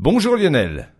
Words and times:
Bonjour 0.00 0.36
Lionel. 0.36 0.90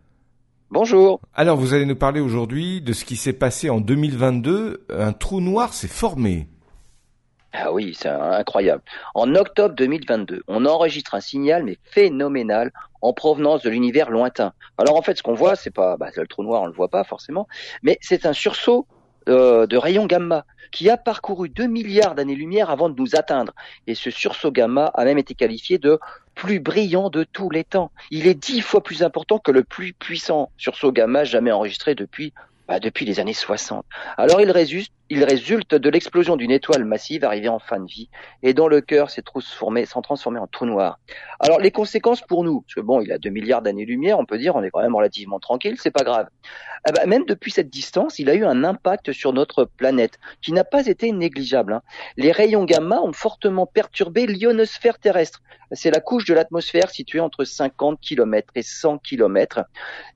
Bonjour. 0.73 1.21
Alors 1.33 1.56
vous 1.56 1.73
allez 1.73 1.87
nous 1.87 1.95
parler 1.95 2.19
aujourd'hui 2.19 2.81
de 2.81 2.93
ce 2.93 3.05
qui 3.05 3.15
s'est 3.15 3.32
passé 3.32 3.71
en 3.71 3.81
2022. 3.81 4.87
Un 4.88 5.12
trou 5.12 5.40
noir 5.40 5.72
s'est 5.72 5.87
formé. 5.87 6.48
Ah 7.53 7.72
oui, 7.72 7.96
c'est 7.96 8.08
incroyable. 8.08 8.82
En 9.14 9.37
octobre 9.37 9.76
2022, 9.76 10.42
on 10.48 10.66
enregistre 10.66 11.14
un 11.14 11.21
signal 11.21 11.62
mais 11.62 11.79
phénoménal 11.84 12.72
en 13.00 13.12
provenance 13.12 13.62
de 13.62 13.71
l'univers 13.71 14.11
lointain. 14.11 14.53
Alors 14.79 14.97
en 14.97 15.03
fait, 15.03 15.17
ce 15.17 15.22
qu'on 15.22 15.35
voit, 15.35 15.54
c'est 15.54 15.71
pas 15.71 15.96
bah, 15.96 16.11
le 16.17 16.27
trou 16.27 16.43
noir, 16.43 16.62
on 16.62 16.67
le 16.67 16.73
voit 16.73 16.89
pas 16.89 17.05
forcément, 17.05 17.46
mais 17.85 17.99
c'est 18.01 18.27
un 18.27 18.33
sursaut 18.33 18.89
euh, 19.29 19.69
de 19.69 19.77
rayons 19.77 20.07
gamma 20.07 20.45
qui 20.73 20.91
a 20.91 20.96
parcouru 20.96 21.49
2 21.49 21.67
milliards 21.67 22.15
d'années-lumière 22.15 22.71
avant 22.71 22.89
de 22.89 23.01
nous 23.01 23.15
atteindre. 23.15 23.53
Et 23.87 23.95
ce 23.95 24.11
sursaut 24.11 24.51
gamma 24.51 24.87
a 24.95 25.05
même 25.05 25.19
été 25.19 25.35
qualifié 25.35 25.79
de 25.79 25.99
plus 26.39 26.61
brillant 26.61 27.11
de 27.11 27.25
tous 27.25 27.50
les 27.50 27.64
temps. 27.64 27.91
Il 28.12 28.29
est 28.29 28.34
dix 28.34 28.61
fois 28.61 28.80
plus 28.80 29.02
important 29.02 29.41
que 29.41 29.50
le 29.50 29.64
plus 29.64 29.93
puissant 29.93 30.52
sursaut 30.56 30.92
gamma 30.92 31.24
jamais 31.24 31.51
enregistré 31.51 31.96
depuis 31.96 32.33
bah, 32.69 32.79
depuis 32.79 33.05
les 33.05 33.19
années 33.19 33.34
60. 33.34 33.84
Alors 34.16 34.41
il 34.41 34.51
résulte, 34.52 34.93
il 35.11 35.25
résulte 35.25 35.75
de 35.75 35.91
l'explosion 35.91 36.37
d'une 36.37 36.51
étoile 36.51 36.85
massive 36.85 37.25
arrivée 37.25 37.49
en 37.49 37.59
fin 37.59 37.80
de 37.80 37.87
vie 37.87 38.09
et 38.43 38.55
dont 38.55 38.69
le 38.69 38.80
cœur 38.80 39.11
s'est 39.11 39.23
transformé, 39.23 39.85
en 39.95 40.47
trou 40.47 40.66
noir. 40.66 40.99
Alors 41.41 41.59
les 41.59 41.71
conséquences 41.71 42.21
pour 42.21 42.45
nous, 42.45 42.62
parce 42.62 42.75
que 42.75 42.80
bon, 42.80 43.01
il 43.01 43.13
a 43.13 43.19
2 43.19 43.30
milliards 43.30 43.63
d'années-lumière, 43.63 44.19
on 44.19 44.27
peut 44.27 44.39
dire, 44.39 44.57
on 44.57 44.63
est 44.63 44.71
quand 44.71 44.83
même 44.83 44.95
relativement 44.95 45.41
tranquille, 45.41 45.77
c'est 45.79 45.91
pas 45.91 46.05
grave. 46.05 46.29
Eh 46.89 47.07
même 47.07 47.25
depuis 47.25 47.51
cette 47.51 47.71
distance, 47.71 48.19
il 48.19 48.30
a 48.30 48.35
eu 48.35 48.45
un 48.45 48.65
impact 48.65 49.13
sur 49.13 49.33
notre 49.33 49.65
planète 49.65 50.19
qui 50.43 50.52
n'a 50.52 50.65
pas 50.65 50.87
été 50.87 51.13
négligeable. 51.13 51.73
Hein. 51.73 51.83
Les 52.16 52.33
rayons 52.33 52.65
gamma 52.65 53.01
ont 53.01 53.13
fortement 53.13 53.66
perturbé 53.66 54.27
l'ionosphère 54.27 54.99
terrestre. 54.99 55.43
C'est 55.73 55.91
la 55.91 56.01
couche 56.01 56.25
de 56.25 56.35
l'atmosphère 56.35 56.91
située 56.91 57.21
entre 57.21 57.45
50 57.45 58.01
km 58.01 58.52
et 58.55 58.63
100 58.63 58.99
km. 58.99 59.65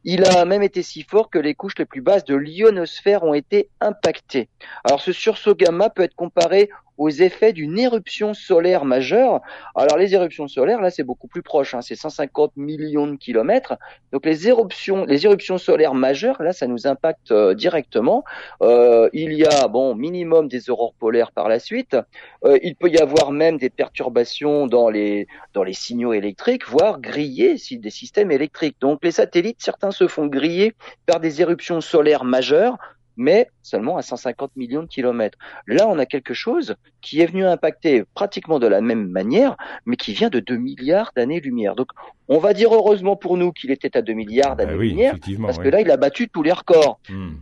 Il 0.04 0.24
a 0.24 0.44
même 0.44 0.62
été 0.62 0.82
si 0.82 1.02
fort 1.02 1.28
que 1.28 1.38
les 1.38 1.54
couches 1.54 1.78
les 1.78 1.84
plus 1.84 2.00
basses 2.00 2.24
de 2.24 2.34
l'ionosphère 2.34 3.22
ont 3.22 3.34
été 3.34 3.68
impactées. 3.80 4.48
Alors 4.84 5.00
ce 5.00 5.12
sursaut 5.12 5.54
gamma 5.54 5.90
peut 5.90 6.02
être 6.02 6.14
comparé 6.14 6.68
aux 6.98 7.08
effets 7.08 7.52
d'une 7.52 7.78
éruption 7.78 8.34
solaire 8.34 8.84
majeure. 8.84 9.40
Alors 9.74 9.96
les 9.96 10.14
éruptions 10.14 10.48
solaires, 10.48 10.80
là, 10.80 10.90
c'est 10.90 11.02
beaucoup 11.02 11.26
plus 11.26 11.42
proche, 11.42 11.74
hein, 11.74 11.82
c'est 11.82 11.94
150 11.94 12.56
millions 12.56 13.06
de 13.06 13.16
kilomètres. 13.16 13.74
Donc 14.12 14.26
les 14.26 14.48
éruptions, 14.48 15.04
les 15.04 15.24
éruptions 15.24 15.58
solaires 15.58 15.94
majeures, 15.94 16.42
là, 16.42 16.52
ça 16.52 16.66
nous 16.66 16.86
impacte 16.86 17.32
euh, 17.32 17.54
directement. 17.54 18.24
Euh, 18.62 19.08
il 19.12 19.32
y 19.32 19.44
a, 19.44 19.68
bon, 19.68 19.94
minimum 19.94 20.48
des 20.48 20.70
aurores 20.70 20.94
polaires 20.94 21.32
par 21.32 21.48
la 21.48 21.58
suite. 21.58 21.96
Euh, 22.44 22.58
il 22.62 22.76
peut 22.76 22.88
y 22.88 22.98
avoir 22.98 23.32
même 23.32 23.58
des 23.58 23.70
perturbations 23.70 24.66
dans 24.66 24.90
les 24.90 25.26
dans 25.54 25.64
les 25.64 25.72
signaux 25.72 26.12
électriques, 26.12 26.68
voire 26.68 27.00
griller 27.00 27.56
des 27.70 27.90
systèmes 27.90 28.30
électriques. 28.30 28.76
Donc 28.80 29.00
les 29.02 29.12
satellites, 29.12 29.58
certains 29.60 29.90
se 29.90 30.06
font 30.06 30.26
griller 30.26 30.74
par 31.06 31.20
des 31.20 31.40
éruptions 31.40 31.80
solaires 31.80 32.24
majeures 32.24 32.76
mais 33.16 33.48
seulement 33.62 33.96
à 33.96 34.02
150 34.02 34.56
millions 34.56 34.82
de 34.82 34.88
kilomètres. 34.88 35.38
Là, 35.66 35.88
on 35.88 35.98
a 35.98 36.06
quelque 36.06 36.34
chose 36.34 36.76
qui 37.00 37.20
est 37.20 37.26
venu 37.26 37.44
impacter 37.44 38.04
pratiquement 38.14 38.58
de 38.58 38.66
la 38.66 38.80
même 38.80 39.08
manière, 39.08 39.56
mais 39.86 39.96
qui 39.96 40.12
vient 40.12 40.30
de 40.30 40.40
2 40.40 40.56
milliards 40.56 41.12
d'années-lumière. 41.14 41.74
Donc, 41.74 41.88
on 42.28 42.38
va 42.38 42.54
dire 42.54 42.74
heureusement 42.74 43.16
pour 43.16 43.36
nous 43.36 43.52
qu'il 43.52 43.70
était 43.70 43.96
à 43.96 44.02
2 44.02 44.12
milliards 44.12 44.56
d'années-lumière, 44.56 45.16
parce 45.40 45.58
que 45.58 45.68
là, 45.68 45.80
il 45.80 45.90
a 45.90 45.96
battu 45.96 46.28
tous 46.28 46.42
les 46.42 46.52
records. 46.52 46.98
Hmm. 47.08 47.34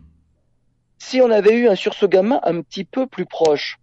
Si 0.98 1.20
on 1.20 1.30
avait 1.30 1.56
eu 1.56 1.68
un 1.68 1.74
sursaut 1.74 2.08
gamma 2.08 2.40
un 2.44 2.60
petit 2.60 2.84
peu 2.84 3.06
plus 3.06 3.24
proche, 3.24 3.78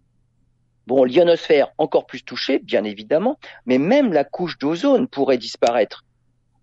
bon, 0.86 1.04
l'ionosphère 1.04 1.72
encore 1.78 2.06
plus 2.06 2.22
touchée, 2.22 2.58
bien 2.58 2.84
évidemment, 2.84 3.38
mais 3.66 3.78
même 3.78 4.12
la 4.12 4.24
couche 4.24 4.58
d'ozone 4.58 5.08
pourrait 5.08 5.38
disparaître. 5.38 6.04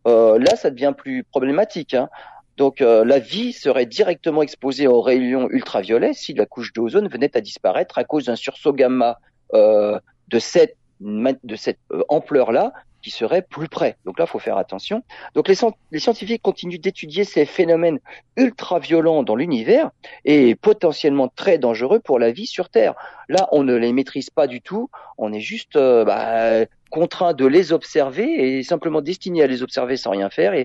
Euh, 0.07 0.37
là, 0.39 0.55
ça 0.55 0.69
devient 0.69 0.93
plus 0.97 1.23
problématique. 1.23 1.93
Hein. 1.93 2.09
Donc 2.57 2.81
euh, 2.81 3.03
la 3.03 3.19
vie 3.19 3.53
serait 3.53 3.85
directement 3.85 4.41
exposée 4.41 4.87
aux 4.87 5.01
rayons 5.01 5.49
ultraviolets 5.49 6.13
si 6.13 6.33
la 6.33 6.45
couche 6.45 6.71
d'ozone 6.73 7.07
venait 7.07 7.35
à 7.35 7.41
disparaître 7.41 7.97
à 7.97 8.03
cause 8.03 8.25
d'un 8.25 8.35
sursaut 8.35 8.73
gamma 8.73 9.19
euh, 9.53 9.99
de 10.29 10.39
cette, 10.39 10.77
de 11.01 11.55
cette 11.55 11.79
euh, 11.91 12.03
ampleur-là 12.07 12.71
qui 13.01 13.11
serait 13.11 13.43
plus 13.43 13.67
près. 13.67 13.97
Donc 14.05 14.17
là, 14.17 14.25
il 14.27 14.31
faut 14.31 14.39
faire 14.39 14.57
attention. 14.57 15.03
Donc 15.35 15.47
les, 15.47 15.99
scientifiques 15.99 16.41
continuent 16.41 16.79
d'étudier 16.79 17.23
ces 17.23 17.45
phénomènes 17.45 17.99
ultraviolents 18.35 19.21
dans 19.21 19.35
l'univers 19.35 19.91
et 20.23 20.55
potentiellement 20.55 21.27
très 21.27 21.59
dangereux 21.59 21.99
pour 21.99 22.17
la 22.17 22.31
vie 22.31 22.47
sur 22.47 22.69
Terre. 22.69 22.95
Là, 23.29 23.47
on 23.51 23.63
ne 23.63 23.75
les 23.75 23.93
maîtrise 23.93 24.31
pas 24.31 24.47
du 24.47 24.59
tout. 24.59 24.89
On 25.19 25.33
est 25.33 25.39
juste 25.39 25.75
bah, 25.77 26.65
contraint 26.89 27.33
de 27.33 27.45
les 27.45 27.73
observer 27.73 28.57
et 28.57 28.63
simplement 28.63 29.01
destiné 29.01 29.43
à 29.43 29.47
les 29.47 29.61
observer 29.61 29.97
sans 29.97 30.09
rien 30.09 30.31
faire. 30.31 30.55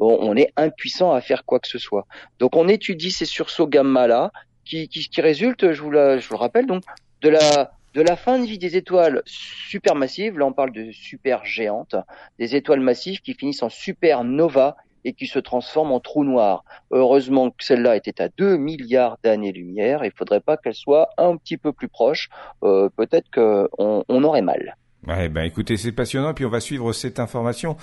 On 0.00 0.36
est 0.36 0.52
impuissant 0.56 1.12
à 1.12 1.20
faire 1.20 1.44
quoi 1.44 1.58
que 1.60 1.68
ce 1.68 1.78
soit. 1.78 2.06
Donc 2.38 2.56
on 2.56 2.68
étudie 2.68 3.10
ces 3.10 3.24
sursauts 3.24 3.66
gamma 3.66 4.06
là 4.06 4.30
qui, 4.64 4.88
qui, 4.88 5.08
qui 5.08 5.20
résultent, 5.20 5.72
je 5.72 5.82
vous, 5.82 5.90
la, 5.90 6.18
je 6.18 6.28
vous 6.28 6.34
le 6.34 6.40
rappelle, 6.40 6.66
donc 6.66 6.82
de 7.22 7.28
la 7.28 7.72
de 7.94 8.02
la 8.02 8.16
fin 8.16 8.38
de 8.38 8.44
vie 8.44 8.58
des 8.58 8.76
étoiles 8.76 9.22
supermassives, 9.24 10.38
là 10.38 10.46
on 10.46 10.52
parle 10.52 10.72
de 10.72 10.92
super 10.92 11.44
géantes, 11.44 11.96
des 12.38 12.54
étoiles 12.54 12.80
massives 12.80 13.20
qui 13.20 13.34
finissent 13.34 13.62
en 13.62 13.70
supernova 13.70 14.76
et 15.04 15.14
qui 15.14 15.26
se 15.26 15.38
transforment 15.38 15.92
en 15.92 16.00
trous 16.00 16.24
noirs. 16.24 16.64
Heureusement 16.90 17.50
que 17.50 17.64
celle-là 17.64 17.96
était 17.96 18.20
à 18.20 18.28
2 18.28 18.56
milliards 18.56 19.18
d'années-lumière, 19.24 20.04
il 20.04 20.12
faudrait 20.12 20.40
pas 20.40 20.56
qu'elle 20.56 20.74
soit 20.74 21.08
un 21.16 21.36
petit 21.36 21.56
peu 21.56 21.72
plus 21.72 21.88
proche, 21.88 22.28
euh, 22.62 22.88
peut-être 22.94 23.30
qu'on 23.32 24.04
on 24.06 24.24
aurait 24.24 24.42
mal. 24.42 24.76
Ouais, 25.06 25.28
ben 25.28 25.42
écoutez, 25.42 25.76
c'est 25.76 25.92
passionnant, 25.92 26.34
puis 26.34 26.44
on 26.44 26.50
va 26.50 26.60
suivre 26.60 26.92
cette 26.92 27.20
information 27.20 27.76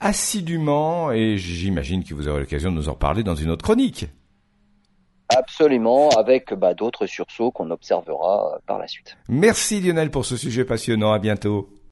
assidûment 0.00 1.10
et 1.12 1.36
j'imagine 1.38 2.04
que 2.04 2.14
vous 2.14 2.28
aurez 2.28 2.40
l'occasion 2.40 2.70
de 2.70 2.76
nous 2.76 2.88
en 2.88 2.94
parler 2.94 3.22
dans 3.22 3.34
une 3.34 3.50
autre 3.50 3.64
chronique. 3.64 4.06
Absolument, 5.28 6.08
avec 6.10 6.54
bah, 6.54 6.72
d'autres 6.72 7.06
sursauts 7.06 7.50
qu'on 7.50 7.70
observera 7.70 8.54
euh, 8.54 8.58
par 8.66 8.78
la 8.78 8.88
suite. 8.88 9.18
Merci 9.28 9.80
Lionel 9.80 10.10
pour 10.10 10.24
ce 10.24 10.38
sujet 10.38 10.64
passionnant. 10.64 11.12
À 11.12 11.18
bientôt. 11.18 11.68